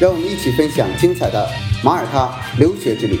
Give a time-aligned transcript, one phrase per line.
[0.00, 1.48] 让我们一起分享精彩的
[1.82, 3.18] 马耳他留学之旅。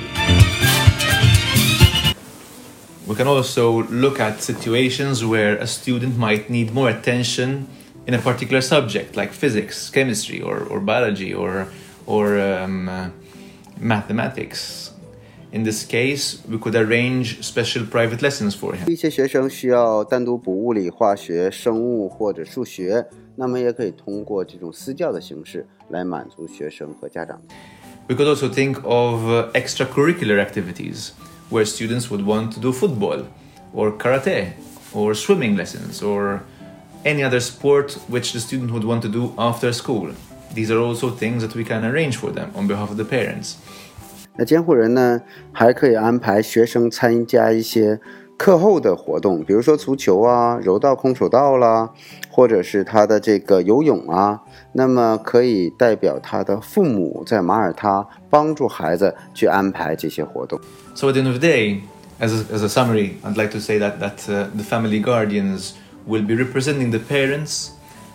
[3.06, 7.66] We can also look at situations where a student might need more attention
[8.06, 11.66] in a particular subject, like physics, chemistry, or, or biology, or,
[12.06, 13.08] or um, uh,
[13.80, 14.92] mathematics.
[15.52, 18.88] In this case, we could arrange special private lessons for him.
[18.88, 27.40] 一些学生需要单独补物理、化学、生物或者数学，那么也可以通过这种私教的形式来满足学生和家长。
[28.06, 31.10] We could also think of uh, extracurricular activities
[31.50, 33.24] where students would want to do football
[33.74, 34.52] or karate
[34.94, 36.42] or swimming lessons or
[37.04, 40.10] any other sport which the student would want to do after school.
[40.54, 43.56] These are also things that we can arrange for them on behalf of the parents.
[44.37, 47.99] 那监护人呢，还可以安排学生参加一些
[48.37, 51.89] 课后的活动，比如说足球啊、柔道、空手道啦，
[52.29, 54.41] 或者是他的这个游泳啊。
[54.73, 60.59] 那么可以代表他的父母在马耳他帮助孩子去安排这些活动。
[60.95, 61.79] So at the end of the day,
[62.19, 65.75] as a, as a summary, I'd like to say that, that uh, the family guardians
[66.05, 67.69] will be representing the parents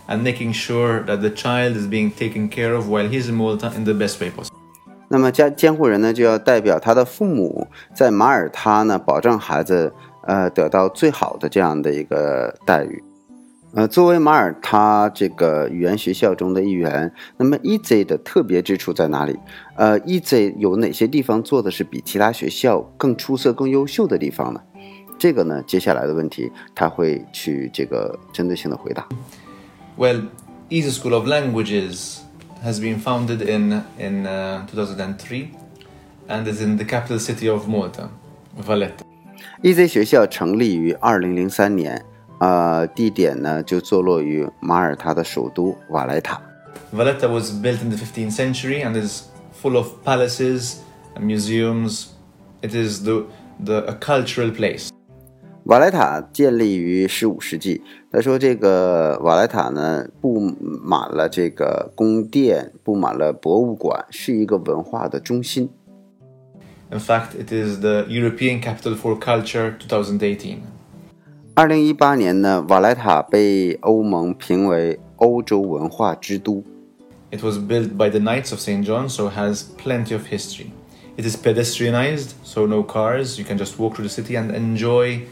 [0.07, 3.71] and making sure that the child is being taken care of while he's in Malta
[3.75, 4.60] in the best way possible.
[5.11, 13.03] 那么家监护人呢，就要代表他的父母在马耳他呢，保证孩子呃得到最好的这样的一个待遇。
[13.73, 19.37] 呃，作为马耳他这个语言学校中的一员，那么 EZ 的特别之处在哪里？
[19.75, 24.61] 呃，EZ 有哪些地方做的是比其他学校更出色、更优秀的地方呢？
[25.19, 29.07] 这个呢，接下来的问题他会去这个针对性的回答。
[29.97, 30.23] Well,
[30.69, 32.19] Easy School of Languages
[32.62, 35.50] has been founded in in uh, 2003
[36.28, 38.08] and is in the capital city of Malta,
[38.58, 39.04] Valletta.
[39.62, 42.02] EZ 学校成立于二零零三年，
[42.38, 46.40] 呃，地点呢就坐落于马耳他的首都瓦莱塔。
[46.92, 50.76] Valletta was built in the 15th century and is full of palaces
[51.14, 52.08] and museums.
[52.62, 53.24] It is the
[53.64, 54.90] the a cultural place.
[55.64, 57.82] 瓦莱塔建立于十五世纪。
[58.12, 65.68] 他说，这个瓦莱塔呢，布满了这个宫殿，布满了博物馆，是一个文化的中心。
[66.88, 70.58] In fact, it is the European Capital for Culture 2018.
[71.54, 76.62] 二零一八年呢，瓦莱塔被欧盟评为欧洲文化之都。
[77.32, 78.84] It was built by the Knights of St.
[78.86, 80.70] John, so it has plenty of history.
[81.16, 83.36] It is pedestrianized, so no cars.
[83.36, 85.22] You can just walk through the city and enjoy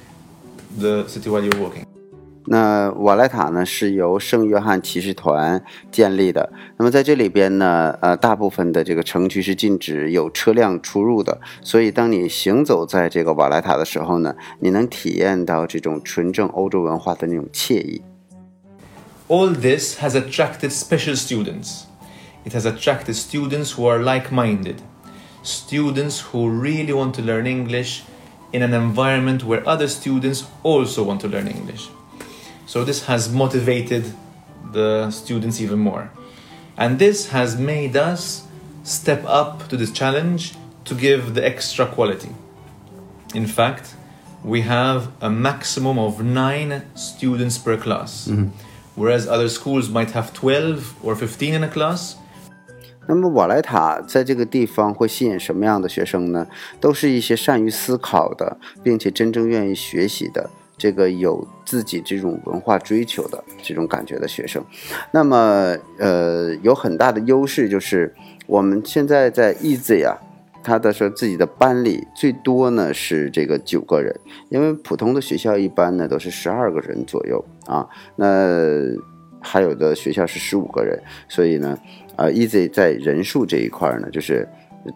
[0.79, 1.85] the city while you're walking.
[2.47, 6.53] 那瓦莱塔呢是由圣约翰骑士团建立的。
[6.77, 11.41] 那么在这里边呢，呃，大部分的这个城区是禁止有车辆出入的。
[11.63, 18.03] 所以当你行走在这个瓦莱塔的时候呢，你能体验到这种纯正欧洲文化的那种惬意。
[19.27, 21.85] All this has attracted special students.
[22.45, 24.83] It has attracted students who are like minded,
[25.43, 28.03] students who really want to learn English
[28.52, 31.90] in an environment where other students also want to learn English.
[32.66, 34.14] So, this has motivated
[34.72, 36.12] the students even more.
[36.78, 38.48] And this has made us
[38.84, 40.54] step up to this challenge
[40.86, 42.30] to give the extra quality.
[43.36, 43.96] In fact,
[44.44, 48.48] we have a maximum of nine students per class, mm-hmm.
[48.96, 52.16] whereas other schools might have 12 or 15 in a class.
[53.10, 56.46] 那么瓦莱塔在这个地方会吸引什么样的学生呢？
[56.80, 60.48] 都是一些善于思考的，并且真正愿意学习的，
[60.78, 64.64] 这个有自己这种文化追求的这种感觉的学生。
[65.12, 68.14] 那么，呃，有很大的优势就是
[68.46, 70.16] 我们现在在 Easy 啊，
[70.64, 74.16] 他的说自己的班里最多呢是这个九个人，
[74.50, 78.28] 因为普通的学校一般呢都是十二个人左右啊，那
[79.42, 81.78] 还有的学校是十五个人，所以呢，
[82.20, 84.46] 呃，Easy 在人数这一块儿呢，就是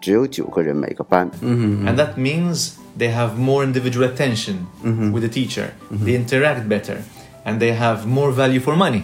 [0.02, 6.98] 只有九个人每个班，嗯 And that means they have more individual attention with the teacher, they interact better,
[7.46, 9.04] and they have more value for money.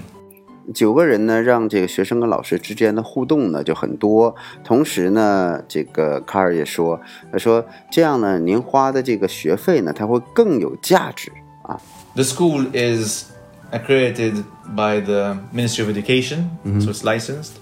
[0.74, 4.36] 九个人呢，让这个学生跟老师之间的互动呢就很多。
[4.66, 7.00] 同时呢，这个卡尔也说，
[7.32, 11.32] 他说这样呢，您花的这个学费呢，它会更有价值
[11.64, 11.80] 啊。
[12.16, 13.32] The school is
[13.72, 14.44] accredited
[14.76, 16.50] by the Ministry of Education,
[16.82, 17.54] so it's licensed.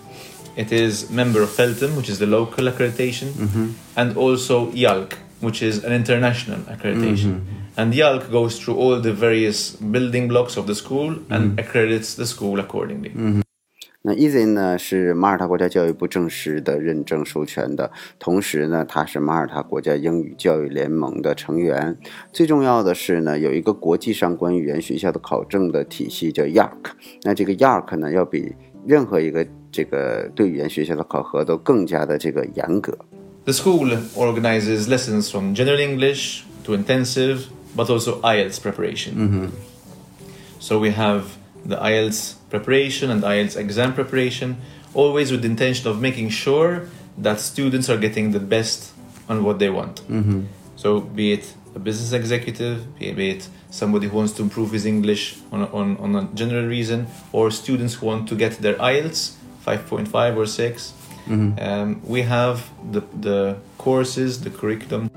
[0.56, 3.32] It is member of Feltham, which is the local accreditation,
[3.96, 7.40] and also YALC, which is an international accreditation.
[7.74, 12.26] And YALC goes through all the various building blocks of the school and accredits the
[12.26, 13.12] school accordingly.
[14.04, 17.88] 那 Easy 呢是马耳他国家教育部正式的认证授权的，
[18.18, 21.96] 同时呢，它是马耳他国家英语教育联盟的成员。
[22.32, 26.72] 最重要的是呢，有一个国际上关于语言学校的考证的体系叫 YARC。
[27.22, 28.52] 那这个 YARC 呢，要比
[28.84, 32.96] 任何一个 这个对语言学校的考核都更加的这个严格。
[33.44, 37.46] The school organizes lessons from general English to intensive,
[37.76, 39.50] but also IELTS preparation.
[40.60, 41.24] So we have
[41.66, 44.56] the IELTS preparation and IELTS exam preparation,
[44.94, 46.86] always with the intention of making sure
[47.18, 48.92] that students are getting the best
[49.28, 50.02] on what they want.
[50.76, 54.84] So be it a business executive, be be it somebody who wants to improve his
[54.84, 58.74] English on a, on, on a general reason, or students who want to get their
[58.74, 59.35] IELTS
[59.66, 60.92] 5.5 or 6.
[61.28, 65.08] Um, we have the, the courses, the curriculum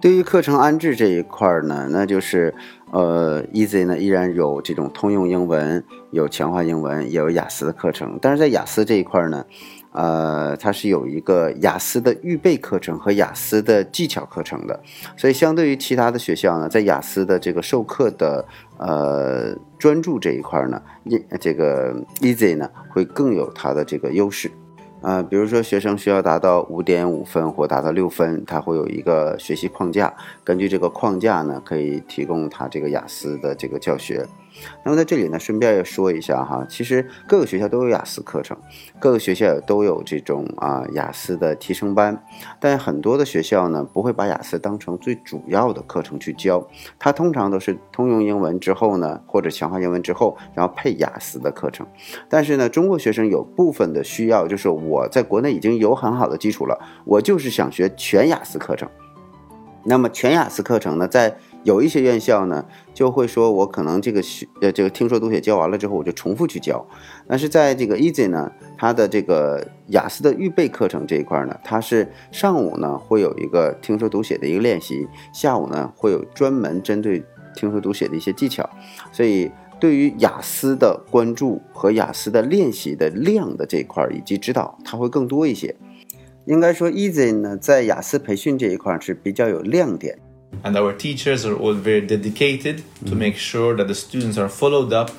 [0.00, 2.54] 对于课程安置这一块儿呢，那就是
[2.92, 5.82] 呃，Easy 呢依然有这种通用英文，
[6.12, 8.16] 有强化英文，也有雅思的课程。
[8.22, 9.44] 但是在雅思这一块儿呢，
[9.93, 14.79] 呃，它是有一个雅思的预备课程和雅思的技巧课程的。
[15.15, 18.45] 所以相对于其他的学校呢，在雅思的这个授课的
[18.77, 24.51] 呃专注这一块呢，一这个 Easy 呢会更有它的这个优势。
[25.01, 30.13] 啊、比如说学生需要达到五点五分或达到六分，他会有一个学习框架，
[30.45, 34.25] 根据这个框架呢，可以提供他这个雅思的这个教学。
[34.83, 38.57] 那么在这里呢，顺便要说一下哈，其实各个学校都有雅思课程，
[38.99, 42.23] 各个学校都有这种啊雅思的提升班，
[42.59, 46.67] 但很多的学校呢不会把雅思当成最主要的课程去教，
[46.99, 51.85] 它通常都是通用英文之后呢，或者强化英文之后，然后配雅思的课程。
[52.29, 58.89] 但是呢，中国学生有部分的需要，就是我在国内已经有很好的基础了，我就是想学全雅思课程。
[59.85, 66.85] 那么全雅思课程呢，在有一些院校呢，就会说我可能这个学呃这个听说读写教完了之后，我就重复去教。
[67.27, 77.23] 但是在这个 Easy 呢，它的这个雅思的预备课程这一块呢，它是上午呢会有一个听说读写的一个练习，下午呢会有专门针对
[77.55, 78.69] 听说读写的一些技巧，
[79.11, 79.51] 所以。
[79.79, 85.75] 对于雅思的关注和雅思的练习的量的这一块以及指导，它会更多一些。
[86.46, 90.18] 应该说，Easy 呢在雅思培训这一块儿是比较有亮点。
[90.62, 94.94] and our teachers are all very dedicated to make sure that the students are followed
[94.94, 95.10] up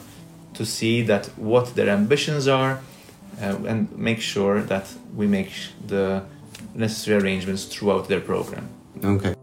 [0.54, 2.77] to see that what their ambitions are
[3.39, 4.86] uh, and make sure that
[5.16, 5.50] we make
[5.88, 6.24] the
[6.75, 8.63] necessary arrangements throughout their program.
[9.04, 9.36] OK。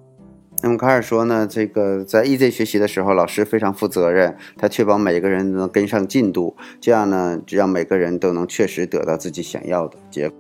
[0.62, 10.38] 那么卡尔说呢，这个在 Easy 学习的时候，老师非常负责任，他确保每个人都能跟上进度，这样呢，让每个人都能确实得到自己想要的结果。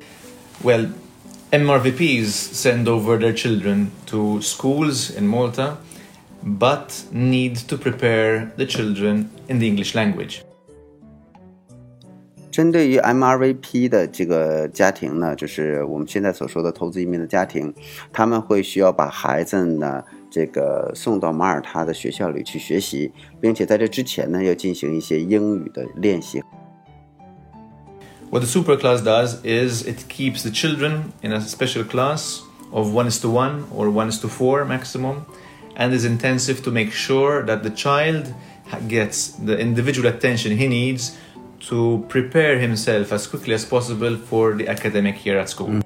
[0.64, 0.88] Well,
[1.50, 5.76] MRVPs send over their children to schools in Malta,
[6.42, 10.42] but need to prepare the children in the English language.
[12.50, 17.74] 针对于 MRVP 的这个家庭呢，就是我们现在所说的投资移民的家庭，
[18.12, 23.12] 他们会需要把孩子呢这个送到马耳他的学校里去学习，
[23.42, 26.42] 并且在这之前呢要进行一些英语的练习。
[28.30, 32.42] What the super class does is it keeps the children in a special class
[32.72, 35.24] of 1 is to 1 or 1 is to 4 maximum
[35.76, 38.34] and is intensive to make sure that the child
[38.68, 41.12] ha- gets the individual attention he needs
[41.68, 45.80] to prepare himself as quickly as possible for the academic year at school.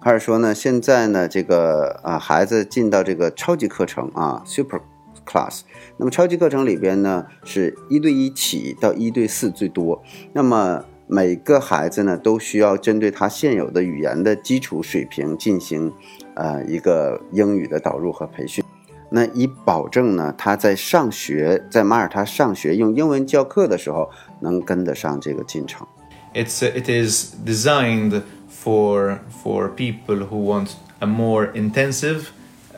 [0.00, 4.80] 卡尔说呢，现在呢，这个啊孩子进到这个超级课程啊 Super
[5.24, 5.60] Class，
[5.96, 15.92] 那么超级课程里边呢是一对一起到一对四最多，那么 每个孩子呢都需要针对他现有的语言的基础水平进行
[16.34, 18.64] 呃一个英语的导入和培训。
[19.08, 24.10] 那以保证呢，他在上学，在马耳他上学用英文教课的时候，
[24.40, 25.86] 能跟得上这个进程。
[26.34, 32.30] It's uh, it is designed for for people who want a more intensive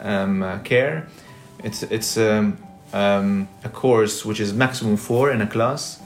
[0.05, 1.05] um, uh, care.
[1.65, 2.59] It's it's um,
[2.93, 5.97] um, a course which is maximum four in a class,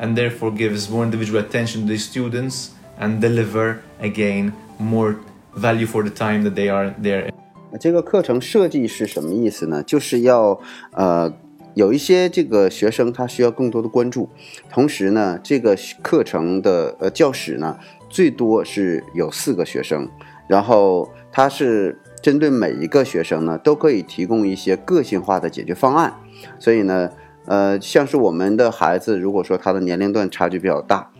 [0.00, 5.16] And therefore gives more individual attention to the students and deliver again more
[5.54, 7.30] value for the time that they are there.
[7.78, 9.82] 这个课程设计是什么意思呢？
[9.84, 10.60] 就是要
[10.92, 11.32] 呃
[11.74, 14.28] 有一些这个学生他需要更多的关注，
[14.68, 17.78] 同时呢，这个课程的呃教室呢
[18.08, 20.08] 最多是有四个学生，
[20.48, 26.12] 然后他是针对每一个学生呢都可以提供一些个性化的解决方案，
[26.58, 27.08] 所以呢，
[27.46, 31.10] 呃，像是我们的孩子，如果说他的年龄段差距比较大。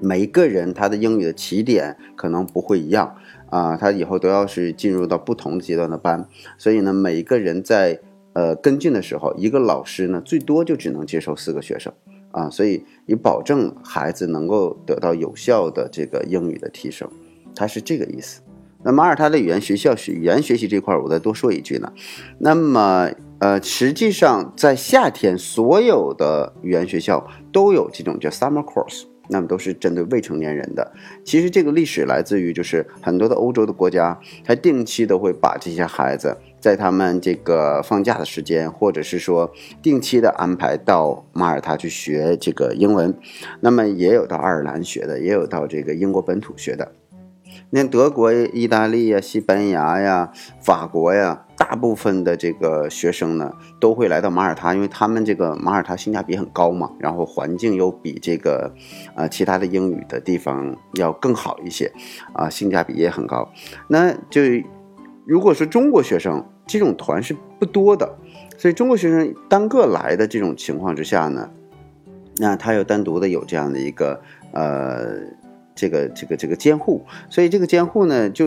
[0.00, 3.14] 每一个人他的英语的起点可能不会一样
[3.48, 7.98] 啊，他以后都要是进入到不同阶段的班，所以呢，每一个人在
[8.34, 11.90] 呃跟进的时候，一个老师呢最多就只能接受四个学生
[12.32, 17.08] 啊，所以以保证孩子能够得到有效的这个英语的提升，
[17.54, 18.42] 它是这个意思。
[18.82, 21.90] 那马耳他的语言学校语言学习这块，我再多说一句呢。
[22.38, 23.08] 那么，
[23.44, 30.92] 呃，实际上在夏天，所有的语言学校都有这种叫 summer course，那么都是针对未成年人的。
[31.26, 43.14] 其实这个历史来自于就是很多的欧洲的国家，它定期的会把这些孩子在他们这个放假的时间，或者是说定期的安排到马耳他去学这个英文。
[43.60, 46.92] 那么也有到爱尔兰学的，也有到这个英国本土学的。
[47.70, 58.72] 那德国、意大利呀、西班牙呀、法国呀，大部分的这个学生呢，都会来到马耳他，因为他们这个马耳他性价比很高嘛，然后环境又比这个，
[59.14, 61.92] 呃，其他的英语的地方要更好一些，
[62.32, 63.48] 啊，性价比也很高。
[63.88, 64.40] 那就
[65.24, 68.16] 如果说中国学生这种团是不多的，
[68.58, 71.50] 所以中国学生单个来的这种情况之下呢，
[72.36, 74.20] 那他又单独的有这样的一个，
[74.52, 75.43] 呃。
[75.74, 78.46] 这个这个这个监护，所以这个监护呢，就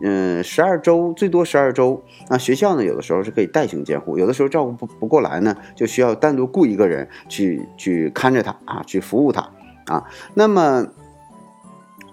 [0.00, 2.02] 嗯，十二周最多十二周。
[2.28, 9.50] 那学校呢，有的时候是可以代行监护，有的时候照顾不不过来呢，就需要单独雇一个人去去看着他啊，去服务他
[9.86, 10.04] 啊。
[10.34, 10.86] 那么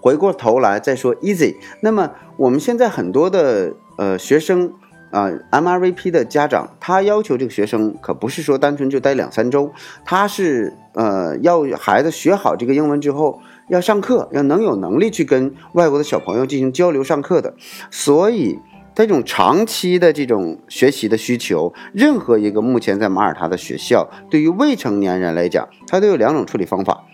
[0.00, 4.72] 回过头来再说 easy，那么我们现在很多的呃学生
[5.10, 9.72] 啊，MRVP 的家长，他要求这个学生可不是说单纯就待两三周，
[10.04, 13.40] 他是呃要孩子学好这个英文之后。
[13.68, 17.52] 要上课，要能有能力去跟外国的小朋友进行交流上课的，
[17.90, 18.60] 所以
[18.94, 27.06] 这种长期的这种学习的需求，任何一个目前在马耳他的学校，对于未成年人来讲，它都有两种处理方法。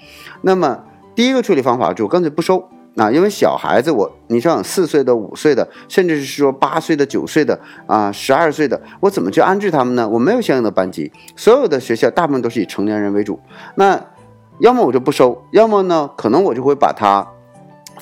[0.43, 0.85] 那么
[1.15, 10.09] 第一个处理方法就干脆不收啊，因为小孩子我你像四岁的、五岁的，甚至是说八岁的、九岁的啊、十二岁的，我怎么去安置他们呢？
[10.09, 13.41] 我没有相应的班级，所有的学校大部分都是以成年人为主。
[13.77, 13.99] 那
[14.59, 17.27] 要么我就不收，要么呢，可能我就会把他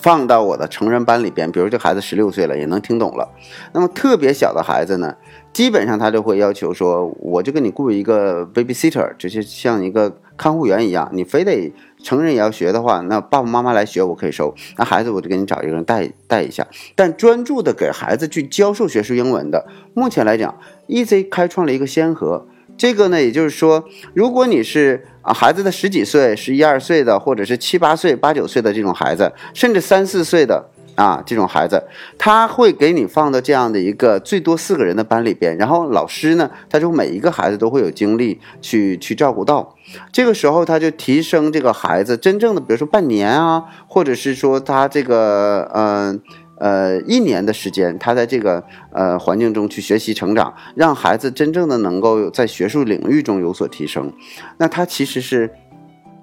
[0.00, 1.50] 放到我的成人班里边。
[1.50, 3.28] 比如这孩子十六岁了，也能听懂了。
[3.72, 5.14] 那么特别小的孩子呢，
[5.52, 11.08] 基本上他就会要求说，我就给你雇一个 babysitter，就是像一个看护员一样。
[11.12, 16.66] 你非得成人也要学的话，那爸爸妈妈来学我可以收，那孩子我就给你找一个人带带一下。
[16.94, 20.56] 但专注的给孩子去教授学术英文的，目前来讲
[20.88, 22.46] ，EZ 开创了一个先河。
[22.80, 23.84] 这个呢，也就是说，
[24.14, 31.82] 如果你是啊孩子的十几岁、十一二岁的，或者是七八岁、八九岁的这种孩子，甚至三四岁的啊这种孩子，
[32.16, 39.76] 他会给你放到这样的一个最多四个人的班里边，然后老师呢，他就每一个孩子都会有精力去去照顾到，
[40.10, 46.18] 这个时候他就提升这个孩子真正的，比如说半年啊，或者是说他这个嗯。
[46.60, 48.62] 呃一年的时间，他在这个
[48.92, 54.12] 呃环境中去学习成长，让孩子真正的能够在学术领域中有所提升。
[54.58, 55.50] 那他其实是，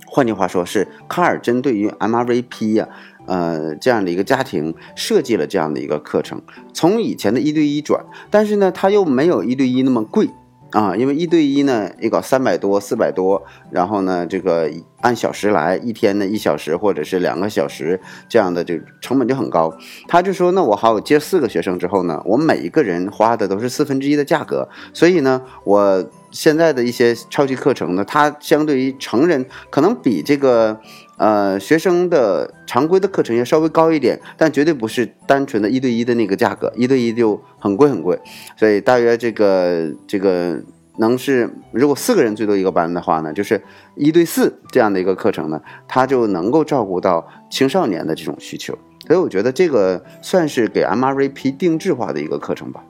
[0.05, 2.87] 换句话说，是卡尔针对于 MRVP 呀，
[3.25, 6.41] 呃这样的一个家庭设计了这样的一个课程，
[6.73, 10.29] 从以前的一对一转，但是呢，他又没有一对一那么贵。
[10.71, 14.69] 啊，因为一对一呢，一搞三百多、四百多，然后呢，这个
[15.01, 19.73] 按小时来，一天呢一小时或者是两个小时这样的，就成本就很高。
[20.07, 30.79] 他就说，那我好接四个学生之后呢，我每一个人花的都是四分之一的价格，所以呢，我现在的一些超级课程呢，它相对于成人可能比这个。
[31.19, 38.19] 呃，学生的常规的课程要稍微高一点，但绝对不是单纯的一对一的那个价格，一对一就很贵很贵。
[38.55, 40.61] 所以大约这个这个
[40.99, 43.59] 能是，如果四个人最多一个班的话呢，就是
[43.95, 48.77] 一对四这样的一个课程呢，它就能够照顾到青少年的这种需求。
[49.07, 52.83] 所以我觉得这个算是给 MRVP 定制化的一个课程吧。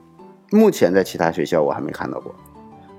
[0.50, 2.34] 目前在其他学校我还没看到过。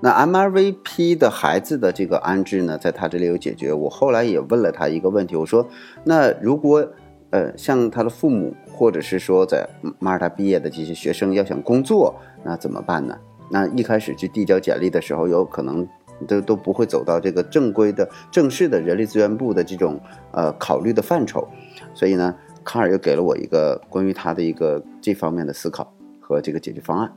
[0.02, 3.74] 那 MRVP 的孩子的这个安置呢，在他这里有解决。
[3.74, 5.68] 我后来也问了他一个问题，我说：
[6.06, 6.88] 那如果
[7.32, 9.68] 呃像他的父母，或者是说在
[10.00, 12.16] 马耳他毕业的这些学生要想工作，
[12.46, 13.18] 那怎么办呢？
[13.52, 15.86] 那一开始去递交简历的时候，有可能
[16.28, 20.00] 都都不会走到这个正规的、正式的人力资源部的这种
[20.32, 21.46] 呃考虑的范畴。
[21.94, 25.92] 所以呢，卡尔又给了我一个关于他的一个这方面的思考
[26.22, 27.12] 和这个解决方案。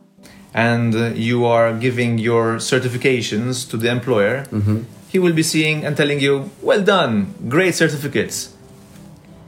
[0.54, 4.84] and you are giving your certifications to the employer, mm-hmm.
[5.10, 8.50] he will be seeing and telling you, Well done, great certificates.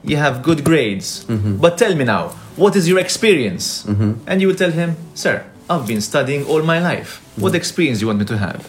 [0.02, 1.24] You have good grades.
[1.26, 1.56] Mm-hmm.
[1.56, 3.84] But tell me now, what is your experience?
[3.84, 4.12] Mm-hmm.
[4.26, 7.20] And you will tell him, Sir, I've been studying all my life.
[7.36, 8.60] What experience do you want me to have?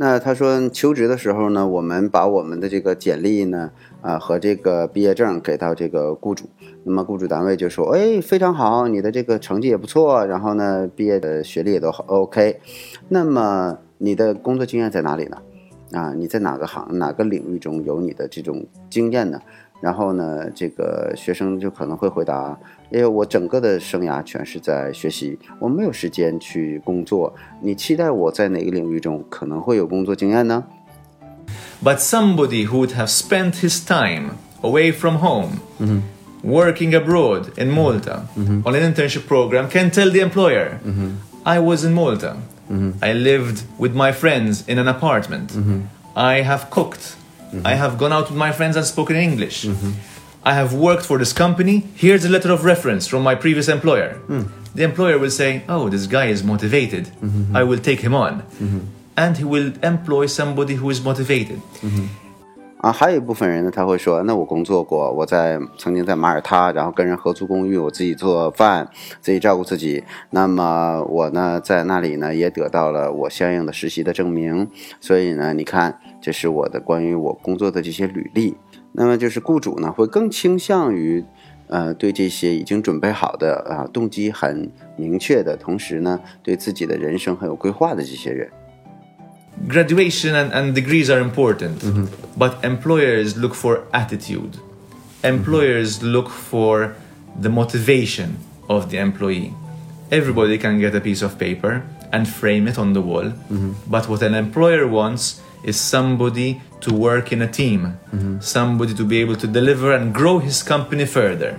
[0.00, 3.70] 那他说求职的时候呢，我们把我们的这个简历呢，
[4.03, 6.45] 啊和这个毕业证给到这个雇主，
[6.83, 12.59] 那么雇主单位就说，哎，非常好，你的这个成绩也不错，然后呢，毕业的学历也都好 OK，
[13.07, 15.37] 那么你的工作经验在哪里呢？
[15.93, 19.39] 啊，你在哪个行哪个领域中有你的这种经验呢？
[19.79, 22.57] 然后呢，这个学生就可能会回答：，
[22.89, 27.33] 因为我整个的生涯全是在学习，我没有时间去工作。
[27.61, 30.63] 你期待我在哪个领域中可能会有工作经验呢
[31.83, 34.37] ？But somebody who would have spent his time
[34.69, 35.51] away from home,
[36.41, 38.15] working abroad in Malta
[38.67, 40.79] on an internship program can tell the employer,
[41.45, 42.31] I was in Malta.
[43.01, 45.47] I lived with my friends in an apartment.
[46.15, 47.15] I have cooked.
[47.71, 49.57] I have gone out with my friends and spoken English.
[50.51, 51.75] I have worked for this company.
[52.03, 54.11] Here's a letter of reference from my previous employer.
[54.75, 57.05] The employer will say, Oh, this guy is motivated.
[57.53, 58.33] I will take him on.
[59.15, 61.57] And he will employ somebody who is motivated.
[61.83, 62.09] 嗯
[62.77, 68.89] 啊，还有一部分人呢，他会说，那我工作过，我在曾经在马耳他，然后跟人合租公寓，我自己做饭，
[69.21, 70.03] 自己照顾自己。
[70.31, 74.69] 那么我呢，在那里呢，也得到了我相应的实习的证明。
[74.99, 78.57] 所以呢，你看，这是我的关于我工作的这些履历。
[78.91, 81.23] 那么就是雇主呢，会更倾向于，
[81.67, 88.49] 呃，对这些已经准备好的啊，动机很明确的，同时呢，对自己的人生很有规划的这些人。
[89.66, 92.06] graduation and, and degrees are important, mm-hmm.
[92.36, 94.58] but employers look for attitude.
[95.22, 96.08] Employers mm-hmm.
[96.08, 96.94] look for
[97.40, 98.38] the motivation
[98.68, 99.52] of the employee.
[100.10, 103.72] Everybody can get a piece of paper and frame it on the wall, mm-hmm.
[103.86, 107.98] but what an employer wants is somebody to work in a team,
[108.40, 111.58] somebody to be able to deliver and grow his company further.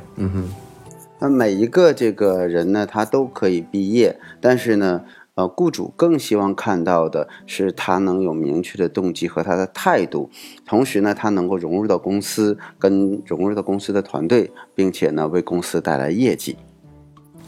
[1.19, 5.01] 那每一个这个人呢，他都可以毕业，但是呢，
[5.36, 10.30] 呃，雇主更希望看到的是他能有明确的动机和他的态度，
[10.64, 16.56] 同时呢，他能够融入到公司，跟融入到公司的团队，并且呢，为公司带来业绩。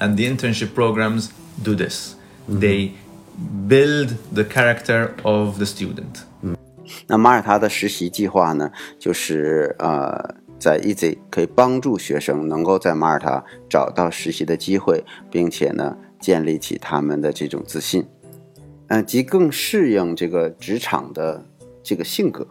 [0.01, 1.29] And the internship programs
[1.63, 2.15] do this.
[2.51, 2.91] They
[3.69, 6.25] build the character of the student.
[6.43, 6.57] 嗯，
[7.07, 15.97] 那马耳他的实习计划呢，就是呃，在 Easy 可以帮助学生能够在马耳他找到实习的机会，并且呢。
[16.27, 18.05] 建立起他们的这种自信，
[18.89, 21.47] 嗯，及更适应这个职场的
[21.85, 22.45] 这个性格。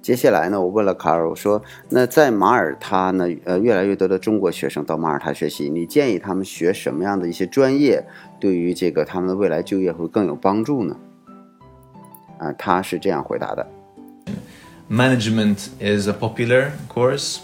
[0.00, 8.02] 接下来呢，我问了卡尔，我说：“那在马耳他呢，呃，越来越多的中国学生到马耳他学习，你建议他们学什么样的一些专业，
[8.40, 10.96] 对于这个他们的未来就业会更有帮助呢？”
[12.40, 13.68] 啊，他是这样回答的
[14.88, 17.40] ：“Management is a popular course.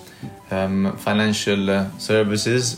[0.49, 2.77] Um, financial services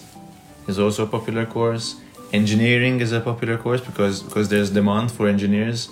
[0.67, 1.93] is also a popular course.”
[2.33, 5.89] Engineering is a popular course because because there's demand for engineers.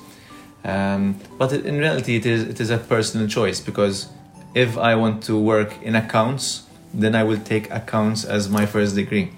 [0.65, 4.09] Um, but in reality it is it is a personal choice because
[4.55, 8.95] if I want to work in accounts then I will take accounts as my first
[8.95, 9.31] degree.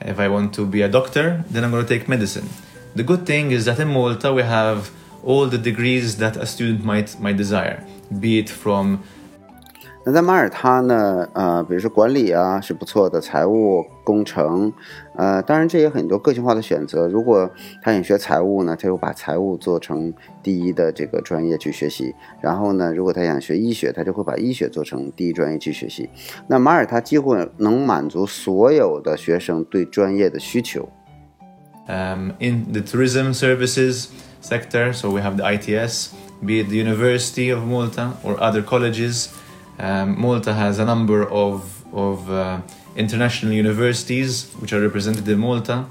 [0.00, 2.48] If I want to be a doctor then I'm going to take medicine.
[2.94, 4.90] The good thing is that in Malta we have
[5.22, 7.84] all the degrees that a student might might desire
[8.20, 9.02] be it from
[10.05, 11.27] 那在马耳他呢？
[11.33, 14.73] 呃，比如说管理啊是不错的，财务、工程，
[15.15, 17.07] 呃，当然这也很多个性化的选择。
[17.07, 17.49] 如果
[17.83, 22.15] 他想学财务呢，他就把财务做成第一的这个专业去学习。
[22.41, 26.09] 然后呢，如果他想学医学，他就会把医学做成第一专业去学习。
[26.47, 30.89] 那马耳他几乎能满足所有的学生对专业的需求。
[31.87, 34.07] Um, in the tourism services
[34.41, 36.09] sector, so we have the ITS,
[36.43, 39.27] be it the University of Malta or other colleges.
[39.79, 42.59] Um, Malta has a number of, of uh,
[42.95, 45.85] international universities which are represented in Malta.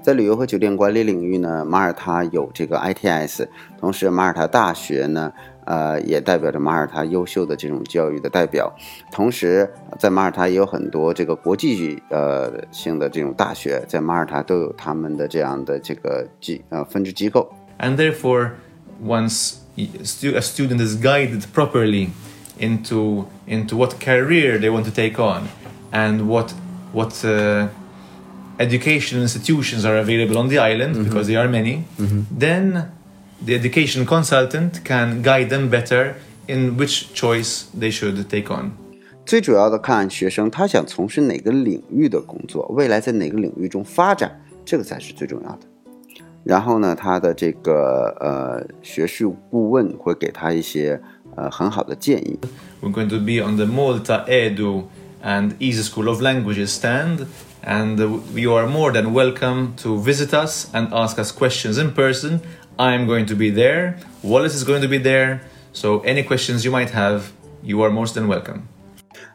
[0.00, 3.46] 在旅游和酒店管理领域呢，马耳他有这个 ITS，
[3.78, 5.30] 同时马耳他大学呢，
[5.66, 8.72] 呃，也代表着马耳他优秀的这种教育的代表。
[9.12, 17.52] 同时，在马耳他也有很多这个国际呃性的这种大学，在马耳他都有他们的这样的这个机呃分支机构。
[17.78, 18.52] And therefore,
[19.04, 22.08] once a student is guided properly
[22.58, 25.42] into into what career they want to take on
[25.92, 26.52] and what
[26.92, 27.68] what uh,
[28.58, 31.04] education institutions are available on the island mm-hmm.
[31.04, 32.22] because there are many mm-hmm.
[32.36, 32.90] then
[33.44, 36.16] the education consultant can guide them better
[36.48, 38.72] in which choice they should take on
[39.24, 45.58] 最主要的看学生他想从事哪个领域的工作，未来在哪个领域中发展，这个才是最重要的。
[46.44, 50.98] 然后呢，他的这个呃学术顾问会给他一些
[51.36, 52.38] 呃很好的建议。
[52.80, 54.84] We're going to be on the Malta Edu
[55.22, 57.26] and Easy School of Languages stand,
[57.64, 57.98] and
[58.34, 62.40] you are more than welcome to visit us and ask us questions in person.
[62.76, 63.98] I'm going to be there.
[64.22, 65.40] Wallace is going to be there.
[65.72, 68.62] So any questions you might have, you are most than welcome.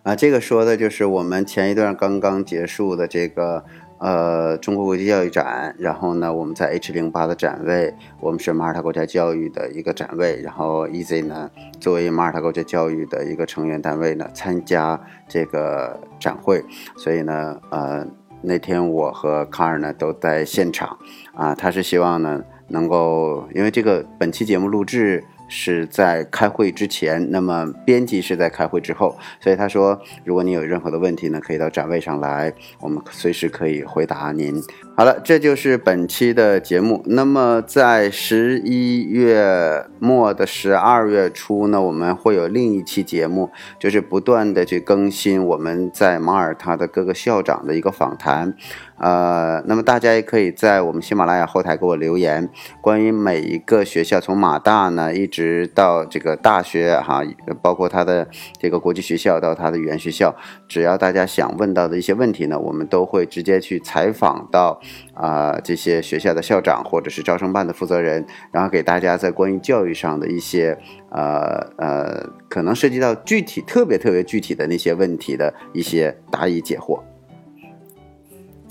[0.03, 3.63] 啊，这个说的就是我们前一段刚刚结束的这个
[3.98, 16.64] 呃中国国际教育展，然后呢，我们在 H 零八的展位，我们是马耳他国家教育的一个展位，然后 Easy 呢作为马耳他国家教育的一个成员单位呢，参加这个展会，
[16.96, 18.06] 所以呢，呃，
[18.42, 20.96] 那天我和卡尔呢都在现场，
[21.34, 25.22] 啊，他是希望呢能够，因为这个本期节目录制。
[25.48, 34.62] 是在开会之前，那么编辑是在开会之后，所以他说，如果你有任何的问题呢，可以到展位上来，我们随时可以回答您。
[34.96, 37.02] 好了，这就是本期的节目。
[37.06, 48.54] 那么在十一月末的十二月初呢，我们会有另一期节目，就是不断的去更新我们在马耳他的各个校长的一个访谈。
[49.00, 52.48] 呃，那么大家也可以在我们喜马拉雅后台给我留言，
[52.80, 57.22] 关于每一个学校，从马大呢一直到这个大学哈，
[57.62, 60.34] 包括它的这个国际学校到它的语言学校，
[60.68, 64.80] 只要大家想问到的一些问题呢，我们都会直接去采访到
[65.14, 70.76] 啊这些学校的校长或者是招生办的负责人，然后给大家在关于教育上的一些
[71.11, 77.00] 呃呃可能涉及到具体特别特别具体的那些问题的一些答疑解惑。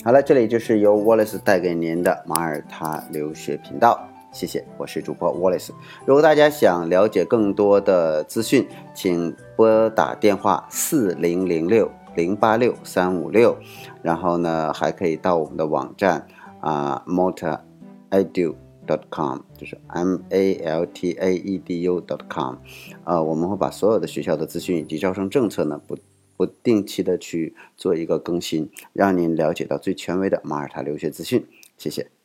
[0.04, 5.70] 好了，这里就是由 Wallace 带给您的马耳他留学频道，谢谢，我是主播 Wallace。
[6.06, 13.58] 如果大家想了解更多的资讯，请拨打电话四零零六零八六三五六，
[14.00, 16.26] 然后呢，还可以到我们的网站
[16.60, 22.54] 啊 maltaedu.com，就是 M A L T A E D U.com，
[23.04, 25.98] 呃，我们会把所有的学校的资讯以及招生政策呢不。
[26.38, 31.44] 不定期的去做一个更新，让您了解到最权威的马耳他留学资讯。
[31.76, 32.17] 谢谢。